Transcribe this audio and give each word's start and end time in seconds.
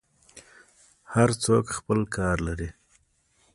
هر 1.13 1.29
څوک 1.43 1.65
خپل 1.77 1.99
کار 2.15 2.37
لري. 2.47 2.69